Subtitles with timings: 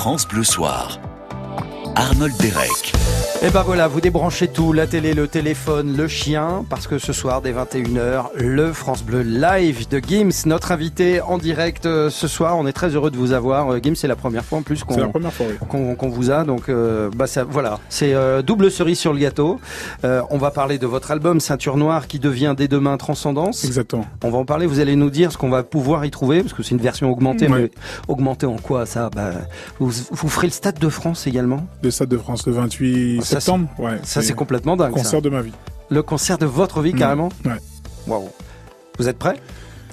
[0.00, 0.98] France Bleu Soir.
[1.94, 2.92] Arnold Derek.
[3.42, 7.14] Et ben voilà, vous débranchez tout, la télé, le téléphone, le chien, parce que ce
[7.14, 12.28] soir, dès 21h, le France Bleu Live de Gims, notre invité en direct euh, ce
[12.28, 12.58] soir.
[12.58, 13.72] On est très heureux de vous avoir.
[13.72, 15.10] Euh, Gims, c'est la première fois en plus qu'on
[15.96, 16.44] qu'on vous a.
[16.44, 19.58] Donc euh, bah ça, voilà, c'est double cerise sur le gâteau.
[20.04, 23.64] on va parler de votre album Ceinture Noire qui devient dès demain Transcendance.
[23.64, 24.04] Exactement.
[24.22, 26.52] On va en parler, vous allez nous dire ce qu'on va pouvoir y trouver, parce
[26.52, 27.70] que c'est une version augmentée, mais
[28.06, 29.30] augmentée en quoi ça bah,
[29.78, 31.66] vous, vous ferez le Stade de France également?
[31.82, 33.68] Le Stade de France le 28 septembre.
[33.78, 34.92] Ouais, ça c'est complètement dingue.
[34.92, 35.52] Concert de ma vie.
[35.88, 37.52] Le concert de votre vie, carrément Ouais.
[38.06, 38.28] Waouh.
[38.98, 39.36] Vous êtes prêts?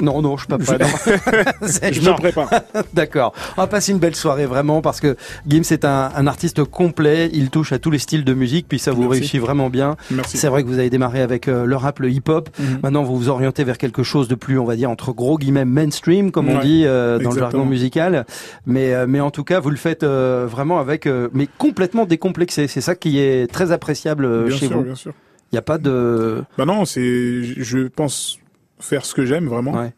[0.02, 1.92] Non, non, je suis pas prêt.
[1.92, 2.50] je me prépare.
[2.94, 3.34] D'accord.
[3.58, 5.16] On va passer une belle soirée vraiment parce que
[5.48, 7.30] Gims est un, un, artiste complet.
[7.34, 9.96] Il touche à tous les styles de musique, puis ça vous réussit vraiment bien.
[10.26, 12.50] C'est vrai que vous avez démarré avec euh, le rap, le hip-hop.
[12.60, 12.80] Mhm.
[12.84, 15.66] Maintenant, vous vous orientez vers quelque chose de plus, on va dire entre gros guillemets
[15.66, 18.26] mainstream, comme on dit euh, dans le jargon musical.
[18.66, 22.68] Mais euh, mais en tout cas, vous le faites vraiment avec, mais complètement décomplexé.
[22.68, 24.84] C'est ça qui est très appréciable bien chez sûr, vous.
[24.84, 25.14] Bien sûr.
[25.52, 26.44] Il n'y a pas de.
[26.58, 27.42] Bah non, c'est.
[27.42, 28.40] Je pense
[28.80, 29.90] faire ce que j'aime vraiment.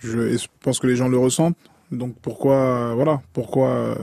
[0.00, 1.56] Je, je, pense que les gens le ressentent.
[1.90, 3.96] Donc pourquoi, voilà, pourquoi,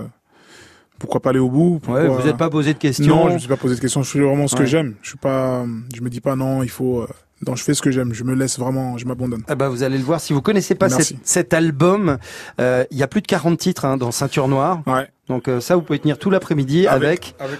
[0.99, 3.15] pourquoi pas aller au bout Vous n'êtes pas posé de questions.
[3.15, 4.03] Non, je me suis pas posé de questions.
[4.03, 4.95] Je fais vraiment ce que j'aime.
[5.01, 7.01] Je suis pas, je me dis pas non, il faut.
[7.01, 7.07] Euh,
[7.55, 9.43] je fais ce que j'aime, je me laisse vraiment, je m'abandonne.
[9.49, 12.17] Eh ben, vous allez le voir, si vous connaissez pas cet, album,
[12.59, 14.81] euh, il y a plus de 40 titres hein, dans Ceinture Noire.
[14.85, 15.07] Ouais.
[15.29, 17.35] Donc euh, ça, vous pouvez tenir tout l'après-midi avec...
[17.39, 17.59] Avec,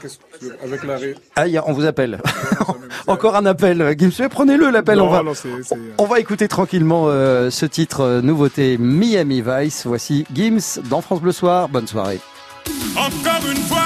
[0.63, 0.97] avec, la...
[1.35, 2.19] Ah, on vous appelle.
[3.07, 3.95] Encore un appel.
[3.97, 4.99] Gims, prenez-le l'appel.
[4.99, 5.23] On, va,
[5.99, 9.85] on va écouter tranquillement euh, ce titre euh, nouveauté Miami Vice.
[9.85, 11.69] Voici Gims dans France Bleu Soir.
[11.69, 12.19] Bonne soirée.
[12.95, 13.83] Encore une fois,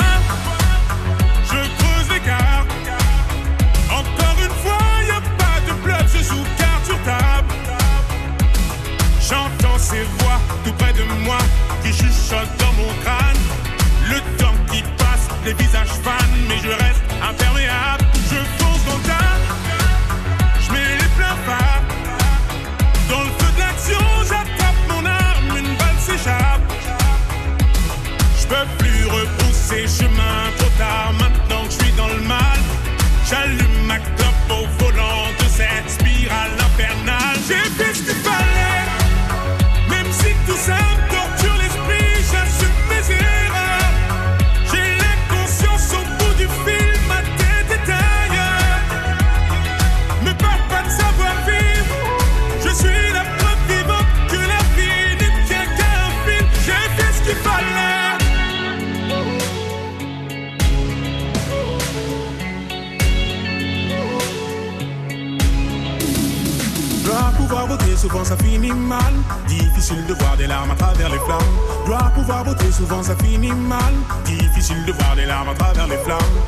[72.83, 73.94] souvent ça finit mal.
[74.25, 76.42] Difficile de voir des larmes à travers les flammes.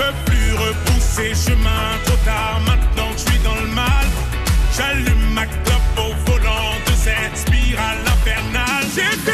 [0.00, 4.06] Peux plus repousser chemin trop tard, maintenant que je suis dans le mal.
[4.76, 9.29] J'allume ma clope au volant de cette spirale infernale.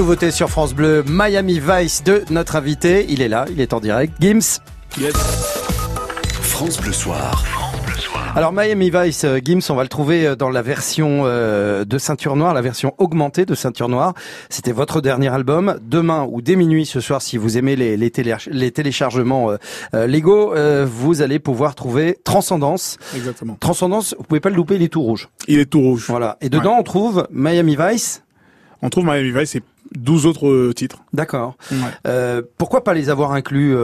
[0.00, 3.04] Nouveauté sur France Bleu, Miami Vice de notre invité.
[3.10, 4.14] Il est là, il est en direct.
[4.18, 4.58] Gims.
[4.98, 5.12] Yes.
[6.40, 7.44] France Bleu Soir.
[8.34, 11.98] Alors Miami Vice, euh, Gims, on va le trouver euh, dans la version euh, de
[11.98, 14.14] Ceinture Noire, la version augmentée de Ceinture Noire.
[14.48, 15.78] C'était votre dernier album.
[15.82, 18.10] Demain ou dès minuit ce soir, si vous aimez les, les,
[18.50, 19.50] les téléchargements
[19.92, 20.54] Lego,
[20.86, 22.96] vous allez pouvoir trouver Transcendance.
[23.14, 23.58] Exactement.
[23.60, 25.28] Transcendance, vous pouvez pas le louper, il est tout rouge.
[25.46, 26.06] Il est tout rouge.
[26.08, 26.38] Voilà.
[26.40, 28.22] Et dedans, on trouve Miami Vice.
[28.80, 29.62] On trouve Miami Vice et
[29.96, 31.02] 12 autres titres.
[31.12, 31.56] D'accord.
[32.06, 33.74] Euh, pourquoi pas les avoir inclus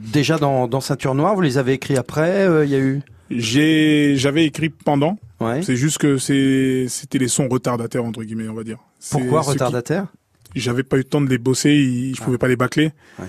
[0.00, 1.34] déjà dans, dans Ceinture Noire?
[1.34, 3.02] Vous les avez écrits après Il y a eu?
[3.30, 5.18] J'ai, j'avais écrit pendant.
[5.40, 5.62] Ouais.
[5.62, 8.78] C'est juste que c'est, c'était les sons retardataires entre guillemets, on va dire.
[9.10, 10.06] Pourquoi retardataires?
[10.54, 12.24] J'avais pas eu le temps de les bosser, je ah.
[12.24, 12.92] pouvais pas les bâcler.
[13.18, 13.26] Ouais.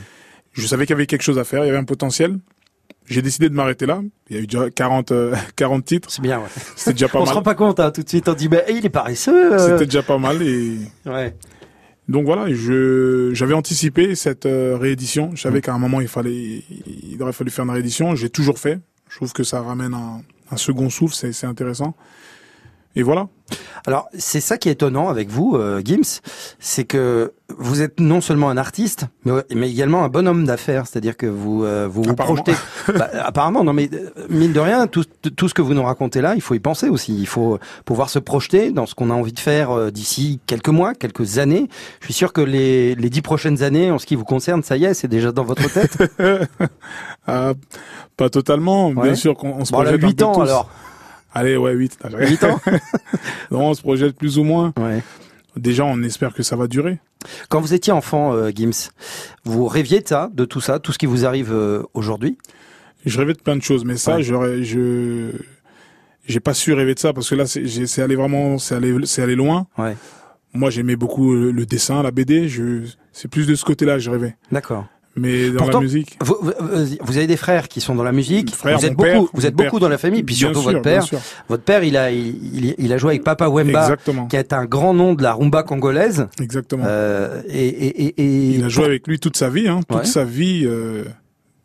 [0.53, 2.39] Je savais qu'il y avait quelque chose à faire, il y avait un potentiel.
[3.05, 4.01] J'ai décidé de m'arrêter là.
[4.29, 5.11] Il y a eu déjà 40,
[5.55, 6.11] 40 euh, titres.
[6.11, 6.47] C'est bien, ouais.
[6.75, 7.29] C'était déjà pas on mal.
[7.29, 8.29] On se rend pas compte, hein, tout de suite.
[8.29, 9.53] On dit, bah, il est paresseux.
[9.53, 9.57] Euh.
[9.59, 10.77] C'était déjà pas mal et.
[11.07, 11.35] Ouais.
[12.09, 15.31] Donc voilà, je j'avais anticipé cette euh, réédition.
[15.35, 15.61] Je savais mm.
[15.61, 18.15] qu'à un moment il fallait, il aurait fallu faire une réédition.
[18.15, 18.79] J'ai toujours fait.
[19.09, 20.21] Je trouve que ça ramène un,
[20.51, 21.95] un second souffle, c'est intéressant.
[22.95, 23.27] Et voilà.
[23.85, 26.21] Alors c'est ça qui est étonnant avec vous, euh, Gims,
[26.59, 30.85] c'est que vous êtes non seulement un artiste, mais, mais également un bon homme d'affaires,
[30.85, 32.53] c'est-à-dire que vous euh, vous, vous projetez.
[32.87, 35.05] bah, apparemment, non, mais euh, mine de rien, tout,
[35.35, 37.17] tout ce que vous nous racontez là, il faut y penser aussi.
[37.17, 40.69] Il faut pouvoir se projeter dans ce qu'on a envie de faire euh, d'ici quelques
[40.69, 41.69] mois, quelques années.
[42.01, 44.77] Je suis sûr que les les dix prochaines années, en ce qui vous concerne, ça
[44.77, 45.97] y est, c'est déjà dans votre tête.
[47.27, 47.53] ah,
[48.17, 50.01] pas totalement, bien sûr qu'on se bon, projette.
[50.01, 50.69] 8 ans alors.
[51.39, 51.99] Allez, ouais, 8.
[52.19, 52.59] 8 ans
[53.51, 54.73] Non, on se projette plus ou moins.
[54.77, 55.01] Ouais.
[55.55, 56.99] Déjà, on espère que ça va durer.
[57.47, 58.89] Quand vous étiez enfant, euh, Gims,
[59.45, 62.37] vous rêviez de ça, de tout ça, tout ce qui vous arrive euh, aujourd'hui?
[63.05, 65.31] Je rêvais de plein de choses, mais ça, je,
[66.27, 69.21] j'ai pas su rêver de ça parce que là, c'est allé vraiment, c'est allé, c'est
[69.21, 69.67] allé loin.
[69.77, 69.95] Ouais.
[70.53, 72.49] Moi, j'aimais beaucoup le, le, dessin, la BD.
[72.49, 72.83] Je,
[73.13, 74.35] c'est plus de ce côté-là que je rêvais.
[74.51, 74.87] D'accord
[75.19, 76.17] mais dans la musique.
[76.21, 76.37] Vous,
[77.01, 78.53] vous, avez des frères qui sont dans la musique.
[78.63, 81.05] vous êtes beaucoup, vous êtes beaucoup dans la famille, puis surtout votre père.
[81.47, 84.27] Votre père, il a, il, il, a joué avec Papa Wemba, Exactement.
[84.27, 86.27] qui est un grand nom de la rumba congolaise.
[86.41, 86.83] Exactement.
[86.87, 90.23] Euh, et, et, et, il a joué avec lui toute sa vie, hein, toute sa
[90.23, 90.63] vie.
[90.65, 91.03] Euh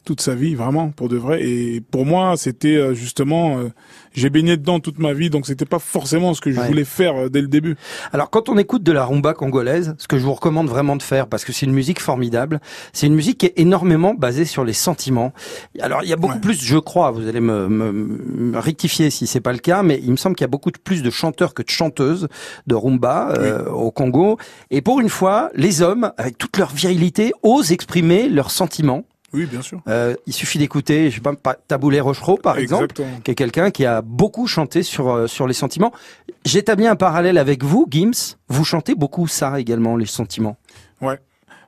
[0.04, 1.42] toute sa vie, vraiment, pour de vrai.
[1.42, 3.70] Et pour moi, c'était euh, justement, euh,
[4.12, 7.16] j'ai baigné dedans toute ma vie, donc c'était pas forcément ce que je voulais faire
[7.16, 7.76] euh, dès le début.
[8.12, 11.02] Alors, quand on écoute de la rumba congolaise, ce que je vous recommande vraiment de
[11.02, 12.60] faire, parce que c'est une musique formidable,
[12.92, 15.32] c'est une musique qui est énormément basée sur les sentiments.
[15.80, 19.40] Alors, il y a beaucoup plus, je crois, vous allez me, me, rectifier si c'est
[19.40, 21.62] pas le cas, mais il me semble qu'il y a beaucoup plus de chanteurs que
[21.62, 22.28] de chanteuses
[22.66, 24.38] de rumba au Congo.
[24.70, 29.04] Et pour une fois, les hommes, avec toute leur virilité, osent exprimer leurs sentiments
[29.34, 29.82] oui, bien sûr.
[29.88, 32.94] Euh, il suffit d'écouter, je sais pas, Taboulé Rochereau, par exemple,
[33.25, 35.92] qui est quelqu'un qui a beaucoup chanté sur euh, sur les sentiments.
[36.44, 38.36] J'établis un parallèle avec vous, Gims.
[38.48, 40.56] Vous chantez beaucoup ça également, les sentiments.
[41.00, 41.19] Ouais,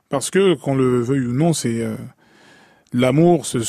[0.09, 1.95] parce que qu'on le veuille ou non, c'est euh,
[2.93, 3.59] l'amour, c'est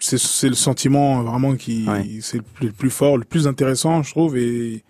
[0.00, 1.88] c'est le sentiment vraiment qui
[2.20, 4.36] c'est le plus fort, le plus intéressant, je trouve.
[4.36, 4.82] Et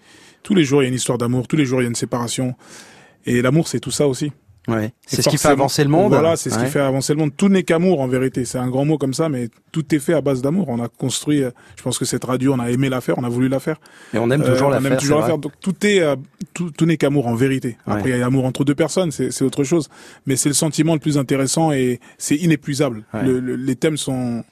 [0.42, 1.46] tous les jours, il y a une histoire d'amour.
[1.46, 2.54] Tous les jours, il y a une séparation.
[3.26, 4.32] Et l'amour, c'est tout ça aussi.
[4.66, 4.92] Ouais.
[5.06, 6.12] C'est ce qui fait avancer le monde.
[6.12, 7.32] Voilà, c'est ce qui fait avancer le monde.
[7.36, 8.44] Tout n'est qu'amour en vérité.
[8.44, 10.68] C'est un grand mot comme ça, mais tout est fait à base d'amour.
[10.68, 11.42] On a construit.
[11.42, 13.60] Euh, je pense que cette radio, on a aimé la faire, on a voulu la
[13.60, 13.76] faire.
[14.14, 14.90] Et on aime toujours euh, la faire.
[14.90, 15.38] On aime toujours la faire.
[15.38, 16.16] Donc tout est, euh,
[16.54, 17.76] tout, tout n'est qu'amour en vérité.
[17.86, 19.88] Après, il y a l'amour entre deux personnes, c'est autre chose.
[20.26, 23.04] Mais c'est le sentiment le plus intéressant et c'est inépuisable.
[23.22, 24.44] les thèmes sont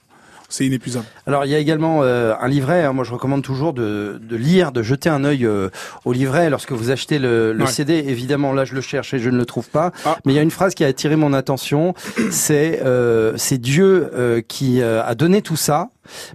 [0.52, 1.06] c'est inépuisable.
[1.26, 2.84] Alors il y a également euh, un livret.
[2.84, 2.92] Hein.
[2.92, 5.70] moi je recommande toujours de, de, lire, de jeter un œil euh,
[6.04, 8.04] au livret lorsque vous achetez le, le CD.
[8.06, 9.92] Évidemment là je le cherche et je ne le trouve pas.
[10.04, 10.18] Ah.
[10.24, 11.94] Mais il y a une phrase qui a attiré mon attention.
[12.30, 15.90] C'est euh, c'est Dieu euh, qui a donné tout ça.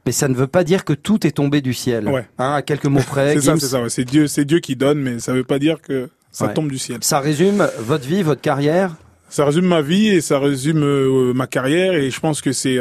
[0.05, 2.07] Mais ça ne veut pas dire que tout est tombé du ciel.
[2.07, 2.25] Ouais.
[2.37, 3.35] Hein, à quelques mots près.
[3.35, 3.89] c'est ça, c'est ça.
[3.89, 6.69] C'est Dieu, c'est Dieu qui donne, mais ça ne veut pas dire que ça tombe
[6.69, 6.99] du ciel.
[7.01, 8.95] Ça résume votre vie, votre carrière.
[9.29, 12.77] Ça résume ma vie et ça résume ma carrière et je pense que c'est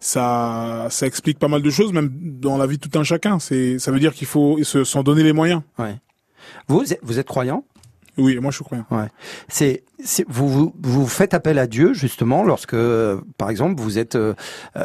[0.00, 3.38] ça, ça explique pas mal de choses, même dans la vie de tout un chacun.
[3.38, 5.62] C'est, ça veut dire qu'il faut s'en donner les moyens.
[5.78, 5.96] Ouais.
[6.68, 7.64] Vous, vous êtes croyant?
[8.16, 8.86] Oui, moi je suis croyant.
[8.90, 9.08] Ouais.
[9.48, 9.82] C'est,
[10.28, 12.76] vous, vous, vous faites appel à Dieu justement lorsque,
[13.38, 14.34] par exemple, vous êtes, euh,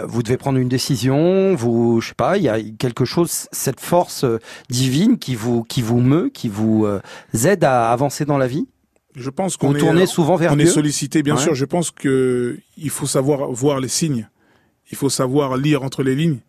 [0.07, 1.53] vous devez prendre une décision.
[1.53, 4.25] Vous, je sais pas, il y a quelque chose, cette force
[4.69, 7.01] divine qui vous, qui vous meut, qui vous euh,
[7.45, 8.67] aide à avancer dans la vie?
[9.19, 11.53] Je pense qu'on est, souvent vers on est sollicité, bien sûr.
[11.53, 14.27] Je pense que il faut savoir voir les signes
[14.91, 16.39] il faut savoir lire entre les lignes.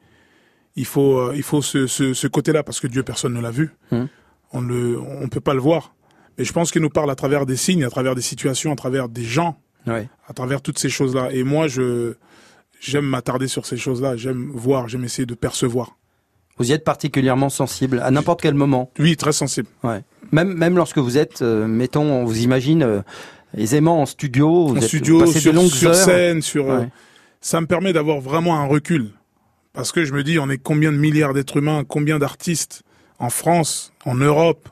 [0.77, 3.51] Il faut, euh, il faut ce, ce, ce côté-là parce que Dieu personne ne l'a
[3.51, 3.71] vu.
[3.91, 4.09] Hum.
[4.53, 5.95] On ne, on peut pas le voir.
[6.39, 8.77] Mais je pense qu'il nous parle à travers des signes, à travers des situations, à
[8.77, 11.31] travers des gens, à travers toutes ces choses-là.
[11.33, 12.15] Et moi, je,
[12.81, 14.17] j'aime m'attarder sur ces choses-là.
[14.17, 15.97] J'aime voir, j'aime essayer de percevoir.
[16.61, 18.93] Vous y êtes particulièrement sensible à n'importe quel moment.
[18.99, 19.67] Oui, très sensible.
[19.83, 20.03] Ouais.
[20.31, 23.01] Même même lorsque vous êtes, euh, mettons, on vous imagine euh,
[23.57, 25.95] aisément en studio, vous en êtes, studio, sur, sur, longues sur heures.
[25.97, 26.67] scène, sur.
[26.67, 26.89] Ouais.
[27.41, 29.09] ça me permet d'avoir vraiment un recul,
[29.73, 32.83] parce que je me dis, on est combien de milliards d'êtres humains, combien d'artistes
[33.19, 34.69] en France, en Europe,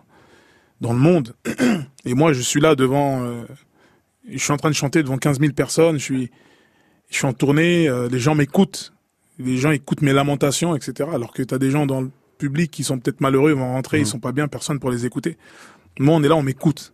[0.83, 1.37] dans le monde,
[2.05, 3.45] et moi je suis là devant, euh,
[4.31, 6.31] je suis en train de chanter devant 15 000 personnes, je suis,
[7.09, 8.93] je suis en tournée, euh, les gens m'écoutent,
[9.39, 11.09] les gens écoutent mes lamentations, etc.
[11.13, 13.73] Alors que tu as des gens dans le public qui sont peut-être malheureux, ils vont
[13.73, 15.37] rentrer, ils sont pas bien, personne pour les écouter.
[15.99, 16.93] Moi, on est là, on m'écoute.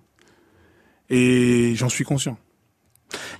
[1.10, 2.38] Et j'en suis conscient.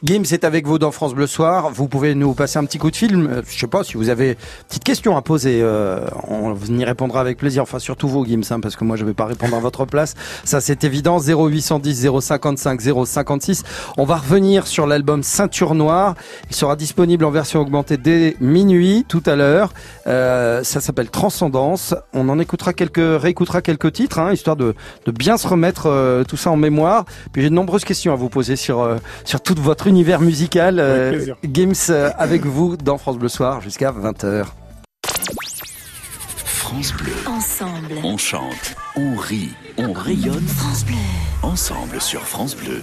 [0.03, 1.71] Gims est avec vous dans France Bleu Soir.
[1.71, 3.27] Vous pouvez nous passer un petit coup de film.
[3.27, 4.37] Euh, Je sais pas si vous avez
[4.69, 5.61] petite question à poser.
[5.63, 7.63] Euh, on y répondra avec plaisir.
[7.63, 10.15] Enfin, surtout vous, Gims, hein, parce que moi, je vais pas répondre à votre place.
[10.45, 11.19] Ça, c'est évident.
[11.19, 13.63] 0810 055 056.
[13.97, 16.15] On va revenir sur l'album Ceinture Noire.
[16.51, 19.73] Il sera disponible en version augmentée dès minuit tout à l'heure.
[20.07, 21.95] Euh, ça s'appelle Transcendance.
[22.13, 24.75] On en écoutera quelques, réécoutera quelques titres, hein, histoire de,
[25.07, 27.05] bien se remettre tout ça en mémoire.
[27.33, 30.79] Puis j'ai de nombreuses questions à vous poser sur sur toute votre univers musical.
[30.79, 31.35] Euh, Avec.
[31.53, 34.45] Gims euh, avec vous dans France Bleu Soir jusqu'à 20h.
[36.45, 37.13] France Bleu.
[37.27, 37.95] Ensemble.
[38.03, 40.95] On chante, on rit, on rayonne France Bleu.
[41.43, 42.83] ensemble sur France Bleu.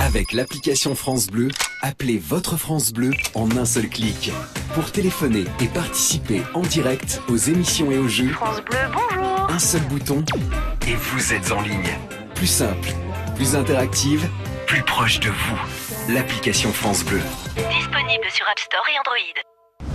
[0.00, 1.48] Avec l'application France Bleu,
[1.80, 4.30] appelez votre France Bleu en un seul clic.
[4.74, 9.50] Pour téléphoner et participer en direct aux émissions et aux jeux, France Bleu, bonjour.
[9.50, 10.22] un seul bouton
[10.86, 11.96] et vous êtes en ligne.
[12.34, 12.90] Plus simple,
[13.36, 14.28] plus interactive,
[14.68, 16.12] plus proche de vous.
[16.12, 17.20] L'application France Bleu.
[17.56, 19.88] Disponible sur App Store et Android.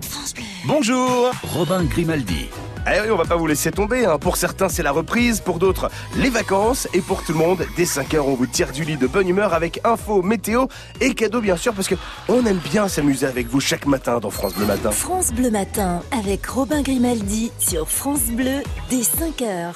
[0.00, 0.44] France Bleu.
[0.64, 2.48] Bonjour Robin Grimaldi.
[2.90, 4.06] Eh oui, on va pas vous laisser tomber.
[4.06, 4.18] hein.
[4.18, 5.40] Pour certains, c'est la reprise.
[5.40, 6.88] Pour d'autres, les vacances.
[6.94, 9.52] Et pour tout le monde, dès 5h, on vous tire du lit de bonne humeur
[9.52, 10.66] avec info, météo
[11.02, 11.96] et cadeaux, bien sûr, parce que
[12.30, 14.90] on aime bien s'amuser avec vous chaque matin dans France Bleu Matin.
[14.90, 19.74] France Bleu Matin avec Robin Grimaldi sur France Bleu dès 5h.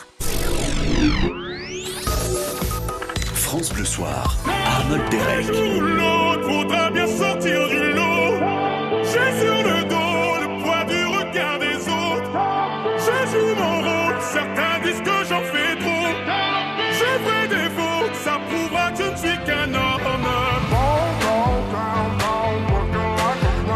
[3.52, 4.34] France Bleu Soir.
[4.46, 5.46] Arnold Derek.
[5.48, 8.01] L'autre faudra bien sortir du lot.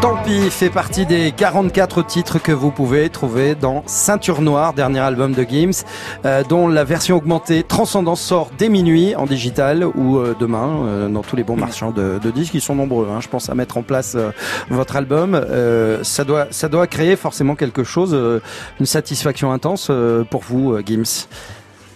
[0.07, 4.99] Tant pis fait partie des 44 titres que vous pouvez trouver dans Ceinture Noire, dernier
[4.99, 5.83] album de Gims,
[6.23, 11.09] euh, dont la version augmentée Transcendance sort dès minuit en digital ou euh, demain euh,
[11.09, 12.53] dans tous les bons marchands de, de disques.
[12.53, 14.31] Ils sont nombreux, hein, je pense, à mettre en place euh,
[14.69, 15.35] votre album.
[15.35, 18.39] Euh, ça doit, ça doit créer forcément quelque chose, euh,
[18.79, 21.27] une satisfaction intense euh, pour vous, Gims,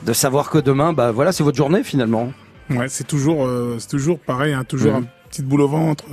[0.05, 2.33] de savoir que demain, bah voilà, c'est votre journée finalement.
[2.69, 6.03] Ouais, c'est toujours, euh, c'est toujours pareil, hein, toujours un petit boule au ventre.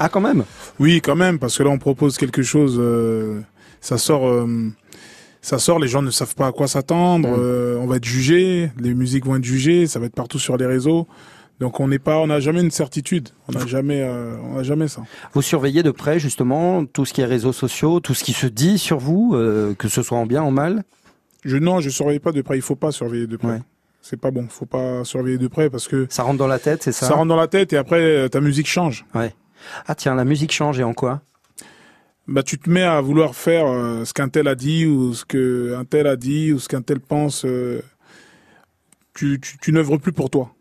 [0.00, 0.44] Ah quand même?
[0.78, 2.76] Oui, quand même, parce que là, on propose quelque chose.
[2.78, 3.40] euh,
[3.80, 4.68] ça sort, euh,
[5.40, 5.78] ça sort.
[5.78, 7.28] Les gens ne savent pas à quoi s'attendre.
[7.28, 7.36] Mhm.
[7.38, 8.70] euh, on va être jugé.
[8.78, 9.86] Les musiques vont être jugées.
[9.86, 11.06] Ça va être partout sur les réseaux.
[11.60, 13.30] Donc, on n'est pas, on n'a jamais une certitude.
[13.48, 15.02] On n'a jamais, euh, on n'a jamais ça.
[15.32, 18.46] Vous surveillez de près justement tout ce qui est réseaux sociaux, tout ce qui se
[18.46, 20.84] dit sur vous, euh, que ce soit en bien ou en mal?
[21.44, 22.56] Je non, je surveille pas de près.
[22.56, 23.48] Il faut pas surveiller de près.
[23.48, 23.62] Ouais.
[24.02, 24.46] C'est pas bon.
[24.48, 27.14] Faut pas surveiller de près parce que Ça rentre dans la tête, c'est ça ça,
[27.14, 29.04] rentre dans la tête et après euh, ta musique change.
[29.86, 31.20] Ah tiens, la musique change et en quoi?
[32.26, 35.24] Bah, tu te mets à vouloir faire euh, ce qu'un tel a dit ou ce
[35.24, 37.44] que un tel a dit ou ce qu'un tel pense.
[37.44, 37.82] euh,
[39.14, 40.54] tu, tu, tu n'œuvres plus pour toi.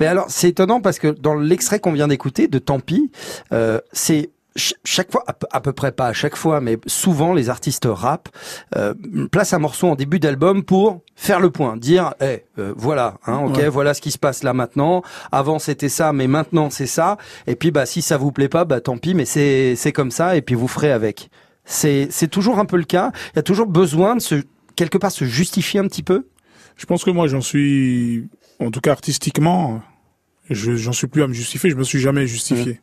[0.00, 3.10] Mais alors, c'est étonnant parce que dans l'extrait qu'on vient d'écouter de Tant pis,
[3.52, 7.86] euh, c'est chaque fois, à peu- près pas à chaque fois, mais souvent les artistes
[7.90, 8.28] rap
[8.76, 8.94] euh,
[9.30, 13.38] placent un morceau en début d'album pour faire le point, dire, eh, euh, voilà, hein,
[13.46, 13.68] ok, Ouais.
[13.68, 15.02] voilà ce qui se passe là maintenant.
[15.30, 17.16] Avant c'était ça, mais maintenant c'est ça.
[17.46, 20.10] Et puis bah si ça vous plaît pas, bah tant pis, mais c'est c'est comme
[20.10, 21.30] ça, et puis vous ferez avec.
[21.64, 23.12] C'est c'est toujours un peu le cas.
[23.32, 24.42] Il y a toujours besoin de se
[24.76, 26.26] quelque part se justifier un petit peu.
[26.76, 28.26] Je pense que moi, j'en suis,
[28.58, 29.82] en tout cas artistiquement,
[30.50, 31.70] je, j'en suis plus à me justifier.
[31.70, 32.80] Je me suis jamais justifié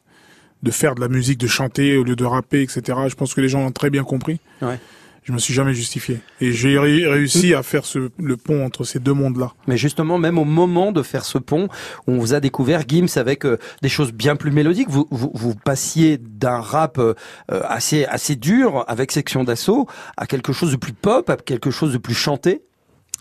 [0.63, 2.81] de faire de la musique, de chanter au lieu de rapper, etc.
[3.07, 4.39] Je pense que les gens ont très bien compris.
[4.61, 4.79] Ouais.
[5.23, 6.21] Je me suis jamais justifié.
[6.41, 9.51] Et j'ai ré- réussi à faire ce, le pont entre ces deux mondes-là.
[9.67, 11.67] Mais justement, même au moment de faire ce pont,
[12.07, 14.89] on vous a découvert Gims avec euh, des choses bien plus mélodiques.
[14.89, 17.13] Vous, vous, vous passiez d'un rap euh,
[17.49, 19.87] assez assez dur avec section d'assaut
[20.17, 22.63] à quelque chose de plus pop, à quelque chose de plus chanté.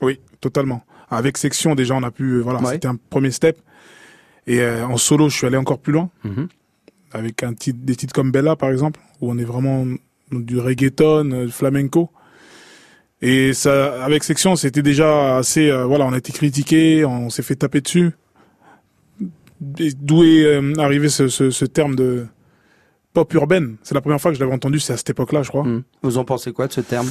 [0.01, 0.85] Oui, totalement.
[1.11, 2.73] Avec section, déjà, on a pu, euh, voilà, Ouais.
[2.75, 3.59] c'était un premier step.
[4.47, 6.09] Et euh, en solo, je suis allé encore plus loin.
[6.25, 6.49] Mhm.
[7.13, 9.87] Avec un titre, des titres comme Bella par exemple, où on est vraiment
[10.33, 12.11] du reggaeton, euh, flamenco.
[13.21, 17.43] Et ça, avec Section, c'était déjà assez, euh, voilà, on a été critiqué, on s'est
[17.43, 18.13] fait taper dessus.
[19.61, 22.27] D'où est euh, arrivé ce, ce, ce terme de
[23.13, 23.77] pop urbaine.
[23.83, 25.65] C'est la première fois que je l'avais entendu, c'est à cette époque-là, je crois.
[25.65, 25.83] Hmm.
[26.03, 27.11] Vous en pensez quoi de ce terme?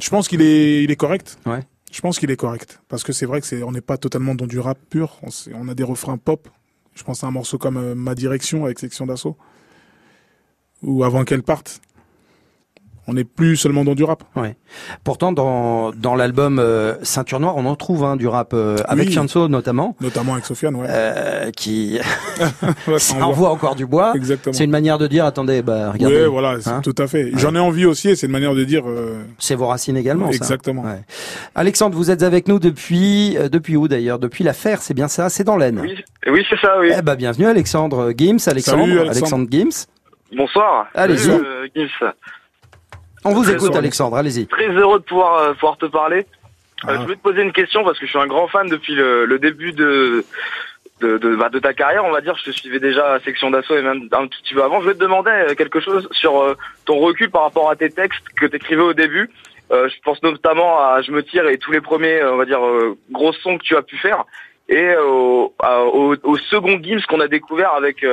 [0.00, 1.38] Je pense qu'il est, il est correct.
[1.44, 1.60] Ouais.
[1.92, 4.34] Je pense qu'il est correct parce que c'est vrai que c'est, on n'est pas totalement
[4.34, 5.18] dans du rap pur.
[5.22, 6.48] On, on, a des refrains pop.
[6.96, 9.36] Je pense à un morceau comme euh, Ma Direction avec Section d'Assaut
[10.82, 11.80] ou Avant qu'elle parte
[13.08, 14.24] on n'est plus seulement dans du rap.
[14.34, 14.56] Ouais.
[15.04, 19.10] Pourtant, dans, dans l'album euh, Ceinture Noire, on en trouve hein, du rap euh, avec
[19.10, 19.96] Fianso notamment.
[20.00, 20.86] Notamment avec Sofiane, ouais.
[20.88, 21.98] Euh, qui
[23.20, 24.12] envoie encore du bois.
[24.14, 24.52] Exactement.
[24.52, 26.22] C'est une manière de dire, attendez, bah regardez.
[26.22, 27.30] Oui, voilà, hein tout à fait.
[27.34, 28.88] J'en ai envie aussi, c'est une manière de dire.
[28.88, 30.30] Euh, c'est vos racines également.
[30.30, 30.82] Exactement.
[30.82, 30.90] Ça.
[30.90, 31.00] Ouais.
[31.54, 34.18] Alexandre, vous êtes avec nous depuis euh, depuis où d'ailleurs?
[34.18, 35.28] Depuis l'affaire, c'est bien ça?
[35.28, 35.80] C'est dans l'Aisne.
[35.80, 35.96] Oui,
[36.28, 36.90] oui c'est ça, oui.
[36.96, 39.10] Eh ben bienvenue Alexandre Gims, Alexandre, Salut, Alexandre.
[39.10, 39.86] Alexandre Gims.
[40.36, 40.88] Bonsoir.
[40.94, 41.30] Allez-y.
[43.24, 43.28] Euh.
[43.30, 44.46] On vous écoute, Alexandre, allez-y.
[44.46, 46.26] Très heureux de pouvoir, euh, pouvoir te parler.
[46.82, 46.90] Ah.
[46.90, 48.94] Euh, je voulais te poser une question parce que je suis un grand fan depuis
[48.94, 50.24] le, le début de
[51.00, 52.36] de, de, bah, de, ta carrière, on va dire.
[52.36, 54.78] Je te suivais déjà à Section d'Assaut et même un petit peu avant.
[54.78, 56.54] Je voulais te demander euh, quelque chose sur euh,
[56.84, 59.30] ton recul par rapport à tes textes que tu écrivais au début.
[59.72, 62.60] Euh, je pense notamment à Je me tire et tous les premiers, on va dire,
[63.10, 64.24] gros sons que tu as pu faire.
[64.68, 65.54] Et au,
[65.92, 68.04] au, au second Gims qu'on a découvert avec,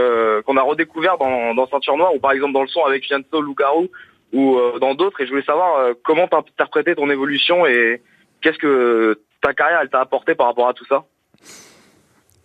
[0.45, 3.41] qu'on a redécouvert dans, dans Ceinture Noire, ou par exemple dans le son avec Fianso
[3.41, 3.89] Lugarou,
[4.33, 5.21] ou euh, dans d'autres.
[5.21, 8.01] Et je voulais savoir euh, comment t'as interprété ton évolution et
[8.41, 11.05] qu'est-ce que ta carrière elle t'a apporté par rapport à tout ça?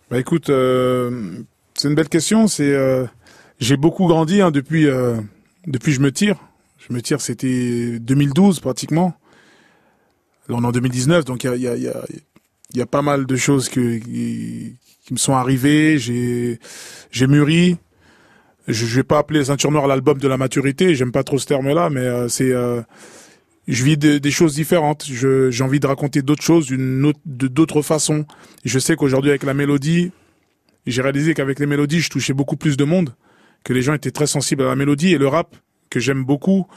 [0.09, 1.11] Bah écoute, euh,
[1.73, 2.47] c'est une belle question.
[2.47, 2.75] C'est
[3.59, 4.87] j'ai beaucoup grandi hein, depuis
[5.67, 6.37] depuis je me tire.
[6.77, 9.13] Je me tire, c'était 2012 pratiquement.
[10.47, 12.01] Là, on est en 2019, donc il y a, y, a,
[12.73, 15.99] y a pas mal de choses que, qui, qui me sont arrivées.
[15.99, 16.59] J'ai
[17.11, 17.77] j'ai mûri
[18.67, 21.45] je, je vais pas appeler Ceinture Noire l'album de la maturité, j'aime pas trop ce
[21.45, 22.81] terme-là, mais euh, c'est, euh,
[23.67, 25.05] je vis de, des choses différentes.
[25.07, 28.25] j'ai envie de raconter d'autres choses, d'une autre, de d'autres façons.
[28.65, 30.11] je sais qu'aujourd'hui avec la mélodie,
[30.85, 33.15] j'ai réalisé qu'avec les mélodies, je touchais beaucoup plus de monde,
[33.63, 35.55] que les gens étaient très sensibles à la mélodie et le rap
[35.89, 36.67] que j'aime beaucoup,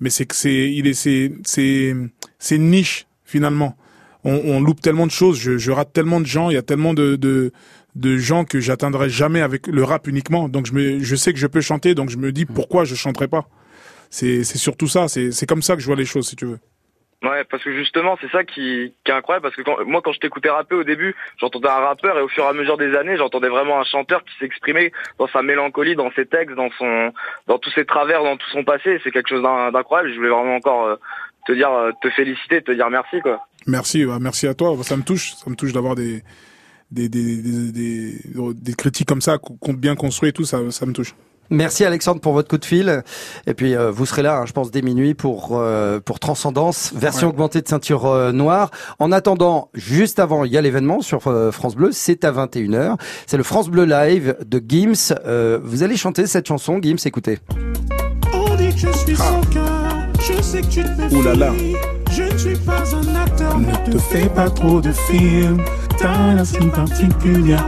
[0.00, 1.94] mais c'est que c'est, il est, c'est, c'est,
[2.38, 3.76] c'est une niche finalement.
[4.24, 6.62] On, on, loupe tellement de choses, je, je rate tellement de gens, il y a
[6.62, 7.52] tellement de, de
[7.94, 10.48] de gens que j'atteindrai jamais avec le rap uniquement.
[10.48, 12.94] Donc je me, je sais que je peux chanter, donc je me dis pourquoi je
[12.94, 13.44] chanterai pas.
[14.10, 15.08] C'est, c'est surtout ça.
[15.08, 16.58] C'est, c'est comme ça que je vois les choses, si tu veux.
[17.22, 20.12] Ouais, parce que justement, c'est ça qui, qui est incroyable, parce que quand, moi, quand
[20.12, 22.96] je t'écoutais rapper au début, j'entendais un rappeur, et au fur et à mesure des
[22.96, 27.12] années, j'entendais vraiment un chanteur qui s'exprimait dans sa mélancolie, dans ses textes, dans son,
[27.46, 29.00] dans tous ses travers, dans tout son passé.
[29.04, 30.10] C'est quelque chose d'incroyable.
[30.10, 30.96] Je voulais vraiment encore euh,
[31.46, 33.46] te dire, euh, te féliciter, te dire merci, quoi.
[33.66, 34.76] Merci, bah, merci à toi.
[34.82, 36.22] Ça me touche, ça me touche d'avoir des,
[36.90, 37.36] des, des,
[37.72, 38.20] des,
[38.54, 39.38] des, critiques comme ça,
[39.76, 41.14] bien construit et tout, ça, ça me touche.
[41.50, 43.02] Merci Alexandre pour votre coup de fil.
[43.46, 46.92] Et puis euh, vous serez là, hein, je pense, dès minuit pour euh, pour Transcendance,
[46.94, 47.32] version ouais.
[47.34, 48.70] augmentée de ceinture euh, noire.
[48.98, 51.22] En attendant, juste avant, il y a l'événement sur
[51.52, 52.96] France Bleu, c'est à 21h.
[53.26, 55.14] C'est le France Bleu Live de Gims.
[55.62, 57.38] vous allez chanter cette chanson, Gims, écoutez.
[58.32, 59.24] On dit que je suis ah.
[59.24, 61.52] sans cœur, je sais que tu te Ouh là là.
[62.66, 65.62] Pas un acteur, ne te fais pas trop de films.
[65.98, 66.16] T'as.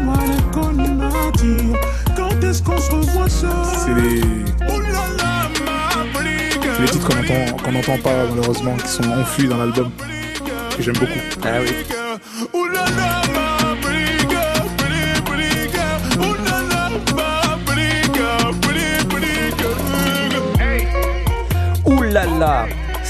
[0.01, 1.79] Moi, la collimature.
[2.17, 4.21] Quand est-ce qu'on se revoit seul C'est les...
[6.81, 9.91] les titres qu'on entend, qu'on n'entend pas malheureusement, qui sont enfuis dans l'album,
[10.77, 11.21] que j'aime beaucoup.
[11.43, 11.71] Ah oui.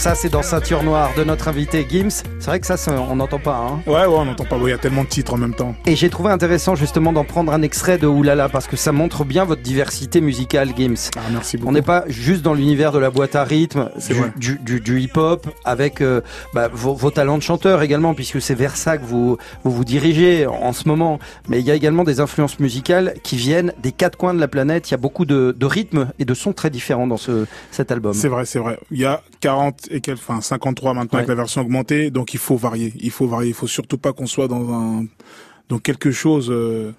[0.04, 2.10] Ça, c'est dans Ceinture Noire de notre invité Gims.
[2.10, 2.76] C'est vrai que ça,
[3.10, 3.56] on n'entend pas.
[3.56, 3.80] Hein.
[3.86, 4.58] Ouais, ouais, on n'entend pas.
[4.62, 5.74] Il y a tellement de titres en même temps.
[5.86, 9.24] Et j'ai trouvé intéressant justement d'en prendre un extrait de Oulala parce que ça montre
[9.24, 11.08] bien votre diversité musicale, Gims.
[11.16, 11.70] Ah, merci beaucoup.
[11.70, 14.30] On n'est pas juste dans l'univers de la boîte à rythme, du, vrai.
[14.36, 16.20] du, du, du hip-hop, avec euh,
[16.52, 19.84] bah, vos, vos, talents de chanteur également, puisque c'est vers ça que vous, vous vous
[19.86, 21.18] dirigez en ce moment.
[21.48, 24.48] Mais il y a également des influences musicales qui viennent des quatre coins de la
[24.48, 24.90] planète.
[24.90, 27.90] Il y a beaucoup de, de rythmes et de sons très différents dans ce, cet
[27.90, 28.12] album.
[28.12, 28.78] C'est vrai, c'est vrai.
[28.90, 31.18] Il y a 40 et quelques, enfin 53 maintenant ouais.
[31.18, 32.92] avec la version augmentée, donc il faut varier.
[33.00, 33.50] Il faut varier.
[33.50, 35.06] Il faut surtout pas qu'on soit dans un,
[35.68, 36.92] dans quelque chose euh,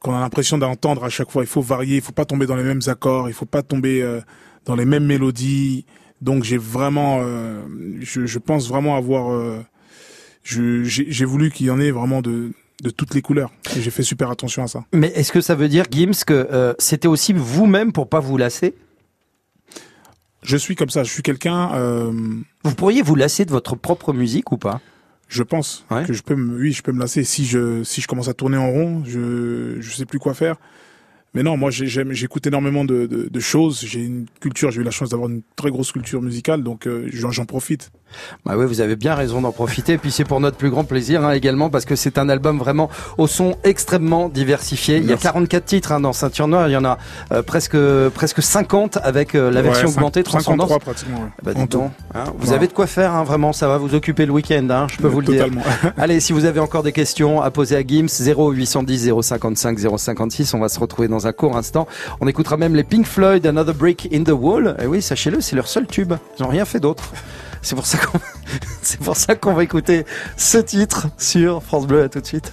[0.00, 1.44] qu'on a l'impression d'entendre à chaque fois.
[1.44, 1.96] Il faut varier.
[1.96, 3.28] Il faut pas tomber dans les mêmes accords.
[3.28, 4.20] Il faut pas tomber euh,
[4.64, 5.84] dans les mêmes mélodies.
[6.22, 7.60] Donc j'ai vraiment, euh,
[8.00, 9.62] je, je, pense vraiment avoir,
[10.42, 13.52] j'ai voulu qu'il y en ait vraiment de de toutes les couleurs.
[13.76, 14.84] Et j'ai fait super attention à ça.
[14.92, 18.74] Mais est-ce que ça veut dire, Gims, que c'était aussi vous-même pour pas vous lasser?
[20.44, 21.02] Je suis comme ça.
[21.02, 21.74] Je suis quelqu'un.
[21.74, 22.12] Euh...
[22.62, 24.80] Vous pourriez vous lasser de votre propre musique ou pas?
[25.28, 26.04] Je pense ouais.
[26.04, 26.36] que je peux.
[26.36, 29.02] Me, oui, je peux me lasser si je si je commence à tourner en rond.
[29.04, 30.56] Je je sais plus quoi faire.
[31.34, 33.84] Mais non, moi j'écoute énormément de, de, de choses.
[33.84, 37.08] J'ai une culture, j'ai eu la chance d'avoir une très grosse culture musicale, donc euh,
[37.12, 37.90] j'en profite.
[38.44, 39.98] Bah oui, vous avez bien raison d'en profiter.
[39.98, 42.90] Puis c'est pour notre plus grand plaisir hein, également parce que c'est un album vraiment
[43.18, 44.98] au son extrêmement diversifié.
[44.98, 46.68] Il y a 44 titres hein, dans Ceinture Noire.
[46.68, 46.98] Il y en a
[47.32, 47.76] euh, presque
[48.14, 50.68] presque 50 avec euh, la version augmentée Transcendance.
[50.68, 51.30] 53 pratiquement.
[51.42, 51.52] Bah,
[52.14, 53.52] hein, vous avez de quoi faire hein, vraiment.
[53.52, 54.66] Ça va vous occuper le week-end.
[54.70, 55.46] Hein, je peux vous le dire.
[55.96, 60.54] Allez, si vous avez encore des questions à poser à Gims, 0810 055 056.
[60.54, 61.86] On va se retrouver dans un court instant.
[62.20, 64.76] On écoutera même les Pink Floyd, Another Brick in the Wall.
[64.82, 66.14] Et oui, sachez-le, c'est leur seul tube.
[66.38, 67.12] Ils n'ont rien fait d'autre.
[67.62, 67.98] C'est pour ça
[69.34, 70.04] qu'on, va écouter
[70.36, 72.02] ce titre sur France Bleu.
[72.02, 72.52] À tout de suite.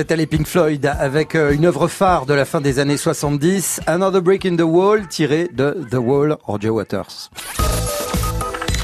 [0.00, 3.82] C'était les Pink Floyd avec euh, une œuvre phare de la fin des années 70,
[3.86, 7.28] Another Break in the Wall, tiré de The Wall, Roger Waters.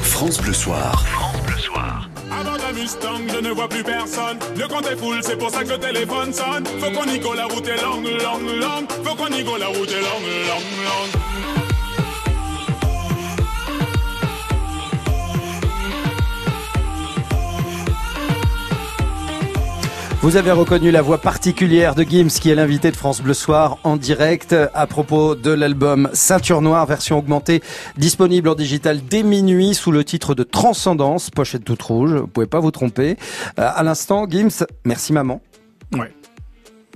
[0.02, 1.02] France Bleu Soir.
[1.06, 2.10] France Bleu Soir.
[2.30, 4.36] Avant la Mustang, je ne vois plus personne.
[4.58, 6.66] Le compte est full, c'est pour ça que le téléphone sonne.
[6.66, 8.86] Faut qu'on y go, la route est longue, longue, longue.
[9.02, 11.55] Faut qu'on y go, la route est longue, longue, longue.
[20.26, 23.78] Vous avez reconnu la voix particulière de Gims qui est l'invité de France Bleu Soir
[23.84, 27.62] en direct à propos de l'album Ceinture Noire version augmentée
[27.96, 32.48] disponible en digital dès minuit sous le titre de Transcendance, pochette toute rouge, vous pouvez
[32.48, 33.16] pas vous tromper.
[33.60, 35.40] Euh, à l'instant, Gims, merci maman.
[35.92, 36.12] Ouais.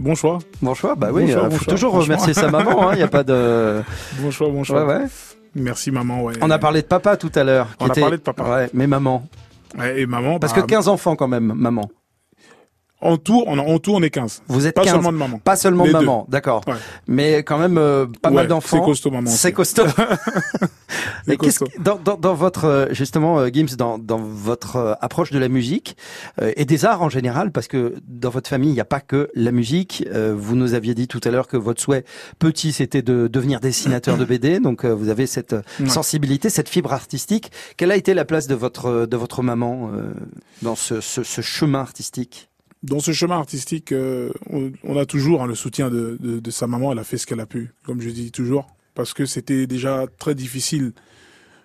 [0.01, 0.40] Bon choix.
[0.61, 3.23] Bon choix, bah oui, il faut toujours remercier sa maman, il hein, n'y a pas
[3.23, 3.81] de...
[4.19, 4.85] Bon choix, bon choix.
[4.85, 5.07] Ouais, ouais.
[5.55, 6.35] Merci maman, ouais.
[6.43, 7.69] On a parlé de papa tout à l'heure.
[7.79, 8.43] On a parlé de papa.
[8.43, 9.25] Ouais, mais maman.
[9.97, 10.40] Et maman.
[10.40, 11.88] Parce que 15 bah, enfants quand même, maman.
[13.02, 14.42] En tout, on, en tout, on est 15.
[14.48, 14.92] Vous êtes pas 15.
[14.92, 15.38] seulement de maman.
[15.38, 16.62] Pas seulement de maman, d'accord.
[17.06, 18.76] Mais quand même euh, pas mal d'enfants.
[18.78, 19.30] C'est costaud, maman.
[19.30, 19.84] C'est costaud.
[21.26, 21.66] Mais costaud.
[21.78, 25.96] dans, dans, dans, votre euh, justement, euh, Gims, dans, dans votre approche de la musique
[26.40, 29.30] et des arts en général, parce que dans votre famille, il n'y a pas que
[29.34, 30.06] la musique.
[30.12, 32.04] vous nous aviez dit tout à l'heure que votre souhait
[32.38, 34.60] petit, c'était de devenir dessinateur de BD.
[34.60, 37.50] Donc vous avez cette sensibilité, cette fibre artistique.
[37.76, 39.90] Quelle a été la place de votre de votre maman
[40.62, 42.49] dans ce, ce, ce chemin artistique?
[42.83, 46.66] Dans ce chemin artistique, euh, on, a toujours hein, le soutien de, de, de, sa
[46.66, 46.93] maman.
[46.93, 50.07] Elle a fait ce qu'elle a pu, comme je dis toujours, parce que c'était déjà
[50.19, 50.93] très difficile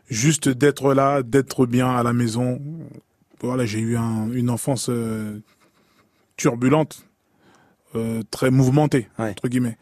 [0.10, 2.62] juste d'être là, d'être bien à la maison.
[3.42, 5.40] Voilà, j'ai eu un, une enfance euh,
[6.36, 7.06] turbulente,
[7.96, 9.78] euh, très mouvementée entre guillemets,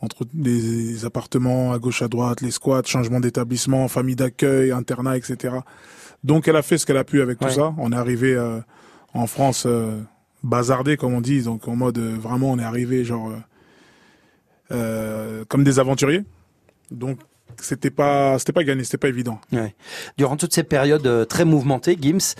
[0.00, 5.56] entre les appartements à gauche à droite, les squats, changement d'établissement, famille d'accueil, internat, etc.
[6.22, 7.74] Donc elle a fait ce qu'elle a pu avec tout ça.
[7.78, 8.38] On est arrivé
[9.12, 9.66] en France
[10.42, 13.36] bazardé comme on dit, donc en mode euh, vraiment on est arrivé genre euh,
[14.72, 16.24] euh, comme des aventuriers.
[16.90, 17.18] Donc
[17.60, 19.40] c'était pas c'était pas gagné, c'était pas évident.
[19.52, 19.74] Ouais.
[20.16, 22.34] Durant toutes ces périodes très mouvementées, Gims,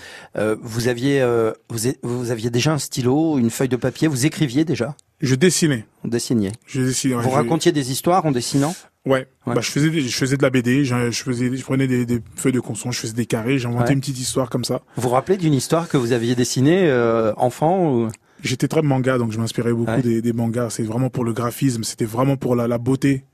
[0.61, 1.25] vous aviez
[1.69, 4.95] vous, vous, aviez déjà un stylo, une feuille de papier, vous écriviez déjà?
[5.19, 5.85] Je dessinais.
[6.05, 6.53] Dessiniez.
[6.65, 7.15] Je dessinais.
[7.15, 8.73] vous racontiez des histoires en dessinant?
[9.09, 9.27] Ouais.
[9.45, 12.53] Bah, je faisais, je faisais de la BD, je, faisais, je prenais des, des feuilles
[12.53, 14.81] de conson, je faisais des carrés, j'inventais une petite histoire comme ça.
[14.95, 18.09] Vous vous rappelez d'une histoire que vous aviez dessinée euh, enfant ou...
[18.41, 20.69] J'étais très manga, donc je m'inspirais beaucoup des, des, mangas.
[20.69, 23.25] C'est vraiment pour le graphisme, c'était vraiment pour la, la beauté.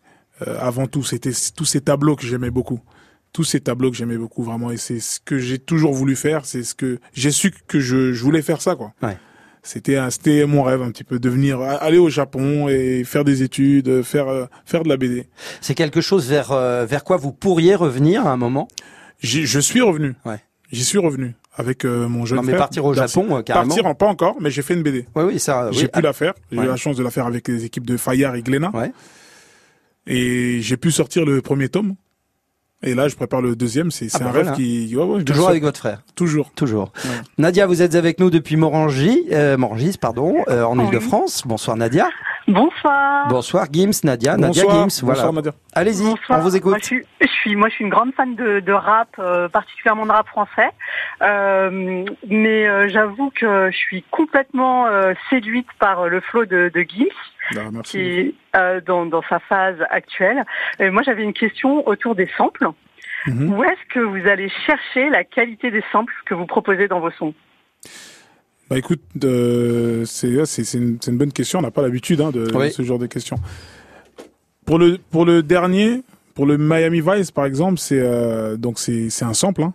[0.47, 2.79] Euh, avant tout, c'était tous ces tableaux que j'aimais beaucoup.
[3.31, 6.45] Tous ces tableaux que j'aimais beaucoup vraiment, et c'est ce que j'ai toujours voulu faire.
[6.45, 8.93] C'est ce que j'ai su que je, je voulais faire ça, quoi.
[9.03, 9.17] Ouais
[9.65, 13.43] c'était c'était mon rêve un petit peu de venir aller au Japon et faire des
[13.43, 15.27] études, faire euh, faire de la BD.
[15.59, 18.67] C'est quelque chose vers euh, vers quoi vous pourriez revenir à un moment?
[19.19, 20.13] Je suis revenu.
[20.23, 20.39] Ouais.
[20.71, 22.59] J'y suis revenu avec euh, mon jeune non, mais frère.
[22.59, 23.75] partir au Japon carrément.
[23.75, 25.07] Partir pas encore, mais j'ai fait une BD.
[25.15, 25.71] Oui oui ça.
[25.71, 25.89] J'ai oui.
[25.91, 26.33] pu la faire.
[26.51, 28.71] J'ai eu la chance de la faire avec les équipes de Fayard et Glénat.
[28.73, 28.91] Ouais.
[30.07, 31.95] Et j'ai pu sortir le premier tome.
[32.85, 33.91] Et là, je prépare le deuxième.
[33.91, 34.95] C'est ah un bah rêve qui.
[34.95, 36.01] Ouais, Toujours avec votre frère.
[36.15, 36.51] Toujours.
[36.51, 36.91] Toujours.
[37.37, 41.43] Nadia, vous êtes avec nous depuis Morangy, euh, Morangis, pardon, euh, en Ile-de-France.
[41.45, 42.07] Bonsoir Nadia.
[42.47, 43.27] Bonsoir.
[43.27, 44.37] Bonsoir Gims, Nadia.
[44.37, 45.21] Nadia Gims, voilà.
[45.21, 45.51] Bonsoir Nadia.
[45.73, 46.71] Allez-y, on vous écoute.
[46.71, 49.49] Moi, je, suis, je, suis, moi, je suis une grande fan de, de rap, euh,
[49.49, 50.69] particulièrement de rap français.
[51.23, 56.81] Euh, mais euh, j'avoue que je suis complètement euh, séduite par le flow de, de
[56.81, 57.07] Gims.
[57.55, 58.35] Ah, qui est
[58.85, 60.43] dans, dans, sa phase actuelle.
[60.79, 62.67] Et moi, j'avais une question autour des samples.
[63.27, 63.53] Mhm.
[63.53, 67.11] Où est-ce que vous allez chercher la qualité des samples que vous proposez dans vos
[67.11, 67.33] sons
[68.69, 71.59] bah écoute, euh, c'est une, une, bonne question.
[71.59, 73.37] On n'a pas l'habitude hein, de, ce genre de questions.
[74.65, 76.01] Pour le pour le dernier,
[76.33, 79.61] pour le Miami Vice par exemple, c'est euh, donc c'est un sample.
[79.61, 79.73] Hein.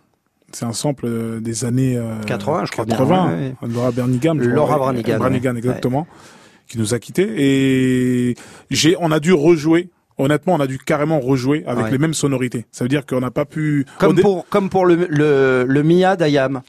[0.52, 3.36] C'est un sample euh, des années 80, je crois 80.
[3.36, 4.40] Bien, Laura Bernigam.
[4.40, 5.18] Laura Branigan.
[5.18, 6.08] Branigan, exactement,
[6.70, 7.28] qui nous a quittés.
[7.36, 8.36] Et
[8.70, 12.66] j'ai, on a dû rejouer honnêtement, on a dû carrément rejouer avec les mêmes sonorités.
[12.72, 13.86] Ça veut dire qu'on n'a pas pu.
[13.98, 16.62] Comme pour comme pour le le, le Mia d'Ayam.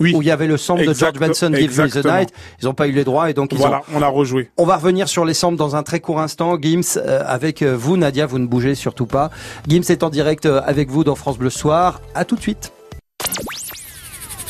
[0.00, 0.12] Oui.
[0.12, 2.30] Où il y avait le sample de George Benson, Give Me the Night.
[2.60, 4.50] Ils n'ont pas eu les droits et donc ils voilà, on a rejoué.
[4.56, 6.58] On va revenir sur les samples dans un très court instant.
[6.60, 9.30] Gims, euh, avec euh, vous, Nadia, vous ne bougez surtout pas.
[9.68, 12.00] Gims est en direct euh, avec vous dans France Bleu Soir.
[12.16, 12.72] À tout de suite.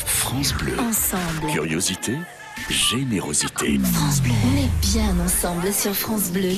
[0.05, 0.73] France Bleu.
[0.79, 1.51] Ensemble.
[1.51, 2.13] Curiosité,
[2.69, 3.79] générosité.
[3.93, 4.33] France Bleu.
[4.45, 6.57] On est bien ensemble sur France Bleu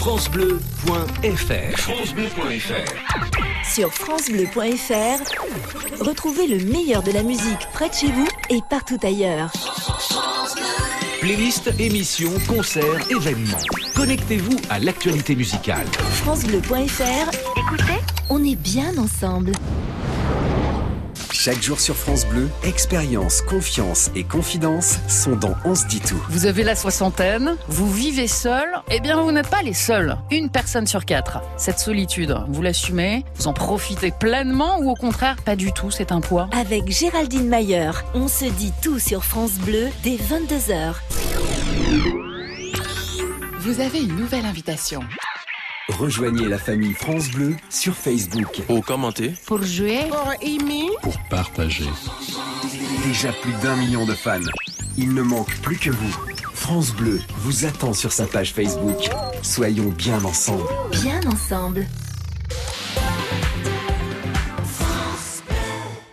[0.00, 1.78] francebleu.fr.
[1.78, 3.70] francebleu.fr.
[3.70, 9.52] Sur francebleu.fr, retrouvez le meilleur de la musique près de chez vous et partout ailleurs.
[11.20, 13.58] Playlist, émissions, concerts, événements.
[13.94, 15.86] Connectez-vous à l'actualité musicale.
[16.22, 17.30] francebleu.fr.
[17.58, 18.00] Écoutez,
[18.30, 19.52] on est bien ensemble.
[21.42, 26.22] Chaque jour sur France Bleu, expérience, confiance et confidence sont dans On se dit tout.
[26.28, 30.18] Vous avez la soixantaine, vous vivez seul, eh bien vous n'êtes pas les seuls.
[30.30, 31.40] Une personne sur quatre.
[31.56, 36.12] Cette solitude, vous l'assumez, vous en profitez pleinement ou au contraire pas du tout, c'est
[36.12, 36.50] un poids?
[36.52, 40.92] Avec Géraldine Mayer, on se dit tout sur France Bleu dès 22h.
[43.60, 45.00] Vous avez une nouvelle invitation.
[45.88, 48.62] Rejoignez la famille France Bleu sur Facebook.
[48.66, 49.32] Pour commenter.
[49.46, 50.06] Pour jouer.
[50.08, 50.88] Pour aimer.
[51.02, 51.88] Pour partager.
[53.04, 54.38] Déjà plus d'un million de fans.
[54.96, 56.16] Il ne manque plus que vous.
[56.54, 59.08] France Bleu vous attend sur sa page Facebook.
[59.42, 60.64] Soyons bien ensemble.
[60.92, 61.86] Bien ensemble.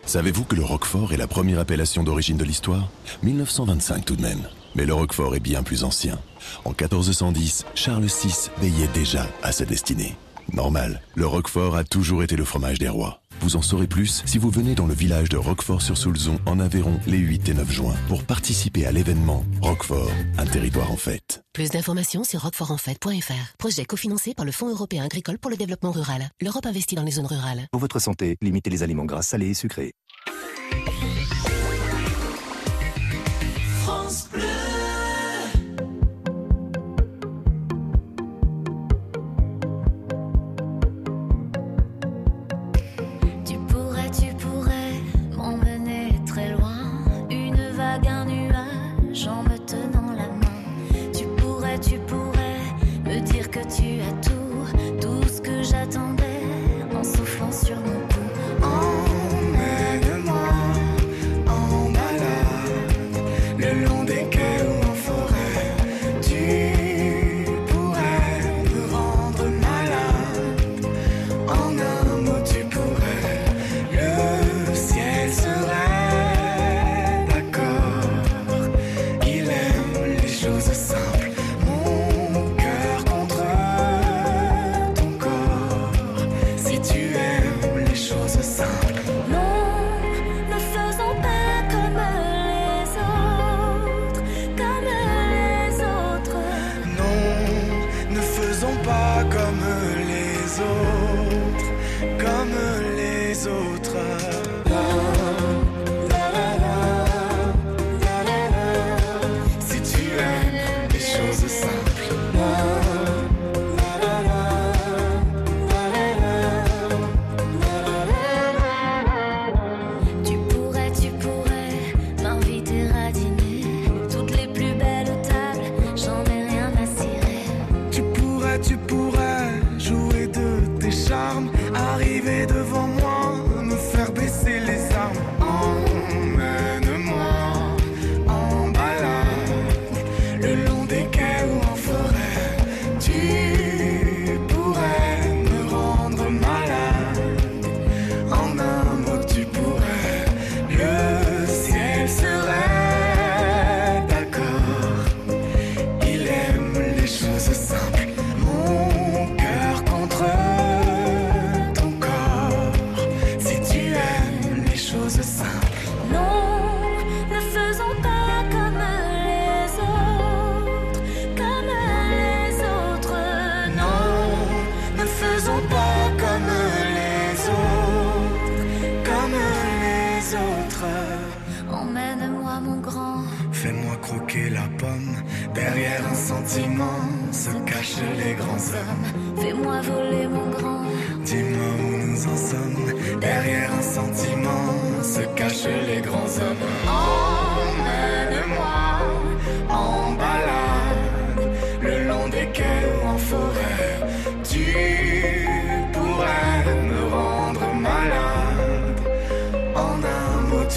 [0.06, 2.89] Savez-vous que le Roquefort est la première appellation d'origine de l'histoire?
[3.23, 4.47] 1925 tout de même.
[4.75, 6.19] Mais le Roquefort est bien plus ancien.
[6.65, 10.15] En 1410, Charles VI veillait déjà à sa destinée.
[10.53, 13.21] Normal, le Roquefort a toujours été le fromage des rois.
[13.41, 17.17] Vous en saurez plus si vous venez dans le village de Roquefort-sur-Soulzon en Aveyron les
[17.17, 21.43] 8 et 9 juin pour participer à l'événement Roquefort, un territoire en fête.
[21.53, 23.56] Plus d'informations sur roquefortenfête.fr.
[23.60, 26.30] Projet cofinancé par le Fonds européen agricole pour le développement rural.
[26.41, 27.67] L'Europe investit dans les zones rurales.
[27.71, 29.93] Pour votre santé, limitez les aliments gras salés et sucrés.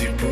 [0.01, 0.30] tu peux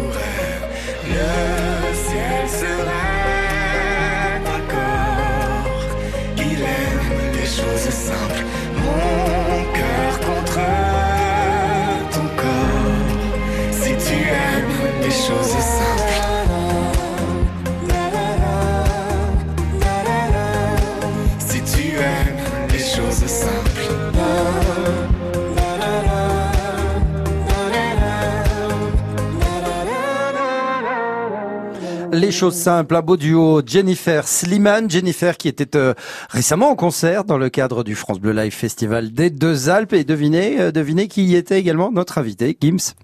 [32.19, 35.95] les choses simples, un beau duo, Jennifer Sliman, Jennifer qui était euh,
[36.31, 40.05] récemment en concert dans le cadre du France Bleu Live Festival des Deux Alpes et
[40.05, 42.95] devinez, euh, devinez qui y était également notre invité, Gims.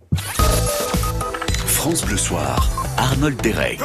[1.66, 3.80] France Bleu Soir, Arnold Derek.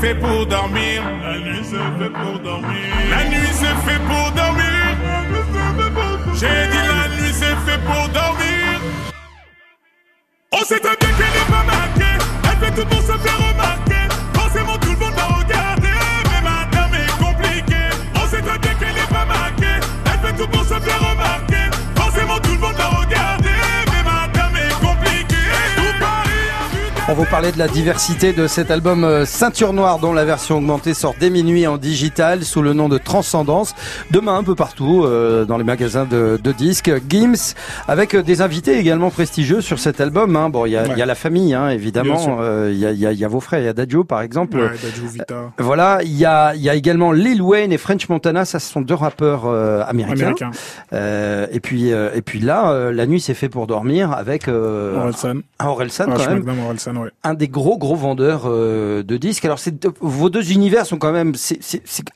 [0.00, 1.02] fait pour dormir.
[1.22, 2.78] La nuit c'est fait pour dormir.
[3.10, 4.64] La nuit c'est fait pour dormir.
[6.34, 8.80] J'ai dit la nuit c'est fait pour dormir.
[10.52, 12.18] Oh, On sait très bien qu'elle n'est pas marquée.
[12.44, 13.67] Elle fait tout pour se faire remarquer.
[27.14, 30.92] Vous parler de la diversité de cet album euh, Ceinture Noire dont la version augmentée
[30.92, 33.74] sort dès minuit en digital sous le nom de Transcendance.
[34.10, 36.92] Demain un peu partout euh, dans les magasins de, de, disques.
[37.08, 37.54] Gims
[37.86, 40.36] avec euh, des invités également prestigieux sur cet album.
[40.36, 40.50] Hein.
[40.50, 42.40] Bon, il y a, y a, la famille hein, évidemment.
[42.68, 44.58] Il y, a, y, a, y, a, vos frères, il y a Dadjo par exemple.
[44.58, 45.52] Ouais, Dadjo Vita.
[45.58, 48.44] voilà, il y a, y a également Lil Wayne et French Montana.
[48.44, 49.46] Ça, ce sont deux rappeurs
[49.88, 50.34] américains.
[50.36, 50.50] Américain.
[51.50, 55.38] et puis et puis là, la nuit c'est fait pour dormir avec Orelsan.
[55.58, 56.44] Orelsan quand même.
[56.98, 57.10] Ouais.
[57.22, 59.44] Un des gros gros vendeurs euh, de disques.
[59.44, 59.58] Alors
[60.00, 61.60] vos deux univers sont quand même c'est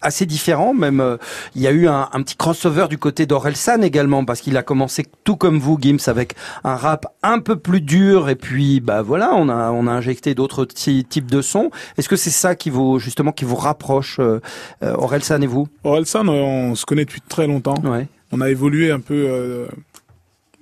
[0.01, 0.75] assez différents.
[0.75, 1.17] Même euh,
[1.55, 4.63] il y a eu un, un petit crossover du côté d'Orelsan également parce qu'il a
[4.63, 9.03] commencé tout comme vous Gims avec un rap un peu plus dur et puis bah
[9.03, 11.71] voilà on a on a injecté d'autres types de sons.
[11.97, 14.41] Est-ce que c'est ça qui vous justement qui vous rapproche euh,
[14.83, 15.69] Orelsan et vous?
[15.85, 17.81] Orelsan on se connaît depuis très longtemps.
[17.85, 18.09] Ouais.
[18.33, 19.67] On a évolué un peu euh,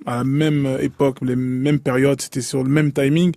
[0.05, 3.33] à la même époque, les mêmes périodes, c'était sur le même timing.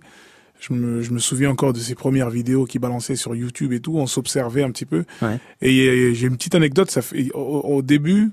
[0.59, 3.79] Je me, je me, souviens encore de ces premières vidéos qui balançaient sur YouTube et
[3.79, 3.97] tout.
[3.97, 5.05] On s'observait un petit peu.
[5.21, 5.39] Ouais.
[5.61, 6.89] Et j'ai une petite anecdote.
[6.89, 8.31] Ça fait, au, au début,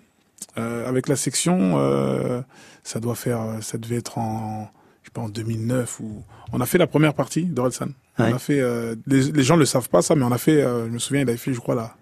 [0.58, 2.42] euh, avec la section, euh,
[2.84, 4.70] ça doit faire, ça devait être en,
[5.02, 7.86] je sais pas, en 2009 ou on a fait la première partie d'Orelsan.
[8.18, 8.30] Ouais.
[8.30, 10.60] On a fait, euh, les, les, gens le savent pas ça, mais on a fait,
[10.62, 11.96] je me souviens, il avait fait, je crois la,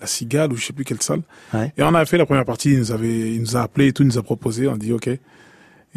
[0.00, 1.22] la Cigale ou je sais plus quelle salle.
[1.52, 1.72] Ouais.
[1.76, 2.72] Et on a fait la première partie.
[2.72, 4.68] Il nous avait, il nous a appelé et tout, il nous a proposé.
[4.68, 5.10] On a dit ok.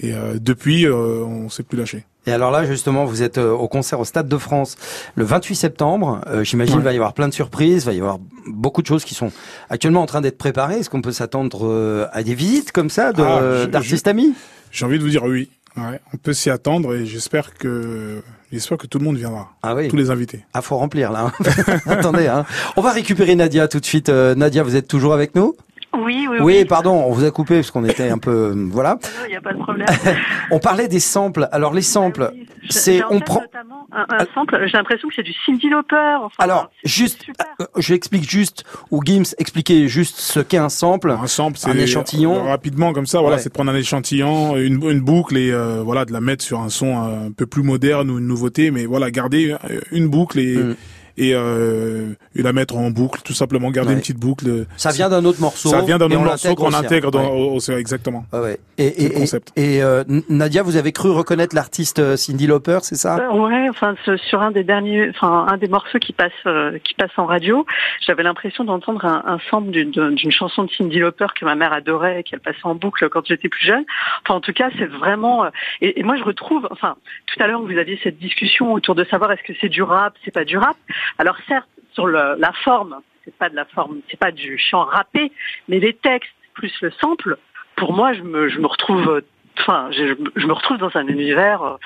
[0.02, 2.06] Et euh, depuis, euh, on s'est plus lâché.
[2.28, 4.76] Et alors là, justement, vous êtes au concert au Stade de France
[5.16, 6.22] le 28 septembre.
[6.28, 6.82] Euh, J'imagine Ouais.
[6.82, 8.18] il va y avoir plein de surprises, il va y avoir
[8.48, 9.32] beaucoup de choses qui sont
[9.70, 10.80] actuellement en train d'être préparées.
[10.80, 14.34] Est-ce qu'on peut s'attendre euh, à des visites comme ça de- Ah, d'artistes amis?
[14.72, 15.50] J'ai envie de vous dire oui.
[15.78, 18.22] Ouais, on peut s'y attendre et j'espère que
[18.52, 19.50] j'espère que tout le monde viendra.
[19.62, 19.90] Ah oui.
[19.90, 20.46] Tous les invités.
[20.54, 21.26] Ah, faut remplir là.
[21.46, 21.76] hein.
[21.86, 22.46] Attendez, hein.
[22.78, 24.08] on va récupérer Nadia tout de suite.
[24.10, 25.54] Euh, Nadia, vous êtes toujours avec nous?
[25.98, 26.66] Oui, oui, Oui, oui.
[26.66, 28.98] pardon, on vous a coupé parce qu'on était un peu euh, voilà.
[29.26, 29.88] Il n'y a pas de problème.
[30.52, 31.48] On parlait des samples.
[31.52, 32.32] Alors les samples,
[32.64, 33.42] J'ai- c'est on prend.
[33.42, 34.62] notamment un, un sample.
[34.68, 36.18] J'ai l'impression que c'est du Cindy Lauper.
[36.22, 37.26] Enfin, Alors, juste,
[37.62, 41.12] euh, je explique juste, ou Gims expliquez juste ce qu'est un sample.
[41.12, 42.36] Un sample, c'est un échantillon.
[42.46, 43.20] euh, rapidement comme ça.
[43.22, 43.42] Voilà, Ouais.
[43.42, 46.60] c'est de prendre un échantillon, une, une boucle et euh, voilà de la mettre sur
[46.62, 49.56] un son un peu plus moderne ou une nouveauté, mais voilà garder
[49.92, 50.76] une boucle et Mm.
[51.18, 53.96] Et, euh, et la mettre en boucle, tout simplement garder Ouais.
[53.96, 54.66] une petite boucle.
[54.78, 55.70] Ça vient d'un autre morceau.
[55.70, 57.30] Ça vient d'un autre on morceau qu'on aussi, intègre dans, ouais.
[57.32, 58.26] au- au- exactement.
[58.32, 58.60] Ah ouais.
[58.78, 59.52] Et, et, le concept.
[59.56, 63.18] et, et, euh, Nadia, vous avez cru reconnaître l'artiste euh, Cindy Lauper, c'est ça?
[63.18, 66.78] Euh, ouais, enfin ce- sur un des derniers, enfin un des morceaux qui passe euh,
[66.84, 67.66] qui passe en radio,
[68.06, 71.72] j'avais l'impression d'entendre un, un sample d'une d'une chanson de Cindy Lauper que ma mère
[71.74, 73.86] adorait et qu'elle passait en boucle quand j'étais plus jeune.
[74.24, 75.50] Enfin en tout cas c'est vraiment euh,
[75.82, 76.96] et, et moi je retrouve, enfin
[77.28, 80.14] tout à l'heure vous aviez cette discussion autour de savoir est-ce que c'est du rap,
[80.26, 80.76] c'est pas du rap.
[81.18, 84.84] Alors certes sur le, la forme, c'est pas de la forme, c'est pas du chant
[84.84, 85.32] rappé,
[85.68, 87.38] mais les textes plus le sample,
[87.76, 89.22] pour moi je me je me retrouve,
[89.60, 91.78] enfin je, je me retrouve dans un univers euh,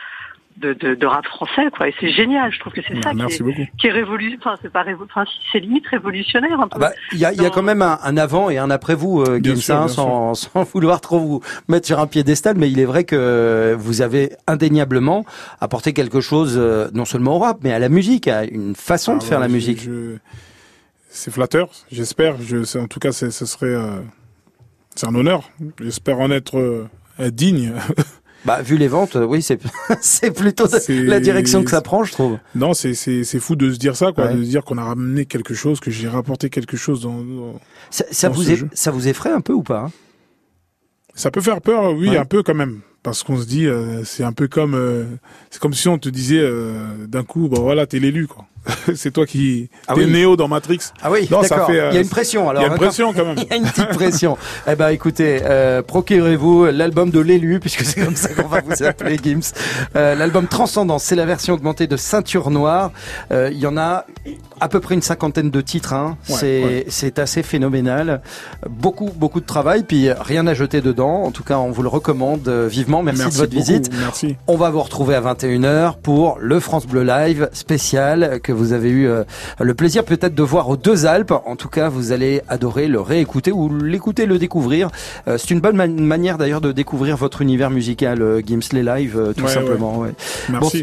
[0.57, 1.87] de, de, de rap français, quoi.
[1.87, 2.51] Et c'est génial.
[2.51, 3.67] Je trouve que c'est ça Merci qui est, beaucoup.
[3.77, 4.39] qui est révolutionnaire.
[4.45, 6.75] Enfin, c'est pas révo- enfin, c'est limite révolutionnaire un peu.
[6.75, 8.69] Ah bah, Il y a, il y a quand même un, un avant et un
[8.69, 9.87] après vous, euh, sans,
[10.33, 14.33] sans vouloir trop vous mettre sur un piédestal, mais il est vrai que vous avez
[14.47, 15.25] indéniablement
[15.61, 19.15] apporté quelque chose, euh, non seulement au rap, mais à la musique, à une façon
[19.15, 19.81] de Ah, faire ouais, la je- musique.
[19.81, 20.17] je-
[21.09, 22.35] C'est flatteur, j'espère.
[22.41, 24.01] Je, c'est- en tout cas, c'est- ce serait, euh,
[24.93, 25.49] c'est un honneur.
[25.79, 27.73] J'espère en être euh, digne.
[28.45, 29.59] Bah, vu les ventes, euh, oui, c'est
[30.01, 32.37] c'est plutôt la direction que ça prend, je trouve.
[32.55, 34.35] non, c'est c'est c'est fou de se dire ça, quoi, Ouais.
[34.35, 37.21] de se dire qu'on a ramené quelque chose, que j'ai rapporté quelque chose dans.
[37.21, 37.59] dans-
[37.89, 38.69] Ça, ça dans vous ce est- jeu.
[38.73, 39.91] ça vous effraie un peu ou pas hein?
[41.15, 42.17] Ça peut faire peur, oui, Ouais.
[42.17, 45.03] un peu quand même, parce qu'on se dit, euh, c'est un peu comme, euh,
[45.49, 48.45] c'est comme si on te disait euh, d'un coup, bon voilà, t'es l'élu, quoi.
[48.95, 50.11] c'est toi qui, Ah t'es oui.
[50.11, 50.79] Néo dans Matrix.
[51.01, 51.69] Ah oui, d'accord.
[51.69, 52.61] euh, Il y a une pression alors.
[52.61, 52.87] Il y a une d'accord.
[52.87, 53.35] pression quand même.
[53.43, 54.37] Il y a une petite pression.
[54.69, 58.83] eh ben, écoutez, euh, procurez-vous l'album de l'élu, puisque c'est comme ça qu'on va vous
[58.83, 59.53] appeler, Gims.
[59.95, 62.91] Euh, l'album Transcendance, c'est la version augmentée de Ceinture Noire.
[63.31, 64.05] Il y en a
[64.59, 65.93] à peu près une cinquantaine de titres.
[65.93, 66.17] Hein.
[66.29, 66.85] Ouais, c'est ouais.
[66.89, 68.21] c'est assez phénoménal.
[68.69, 71.23] Beaucoup, beaucoup de travail, puis rien à jeter dedans.
[71.23, 73.01] En tout cas, on vous le recommande vivement.
[73.03, 73.91] Merci, Merci de votre beaucoup, visite.
[73.99, 74.35] Merci.
[74.47, 78.89] On va vous retrouver à 21h pour le France Bleu Live spécial que vous avez
[78.89, 79.23] eu euh,
[79.59, 81.33] le plaisir peut-être de voir aux Deux Alpes.
[81.45, 84.89] En tout cas, vous allez adorer le réécouter ou l'écouter, le découvrir.
[85.27, 88.83] Euh, c'est une bonne man- manière d'ailleurs de découvrir votre univers musical, euh, Gims les
[88.83, 89.97] Live, euh, tout Ouais, simplement.
[89.99, 90.09] ouais.
[90.49, 90.77] Merci.